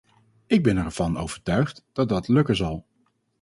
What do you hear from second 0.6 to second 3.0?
ben ervan overtuigd dat dat lukken zal.